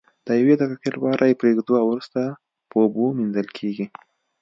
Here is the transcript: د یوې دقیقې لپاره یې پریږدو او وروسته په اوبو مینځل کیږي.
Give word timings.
د 0.27 0.27
یوې 0.39 0.55
دقیقې 0.61 0.89
لپاره 0.95 1.23
یې 1.29 1.39
پریږدو 1.41 1.73
او 1.81 1.85
وروسته 1.91 2.21
په 2.69 2.75
اوبو 2.83 3.05
مینځل 3.17 3.47
کیږي. 3.57 3.85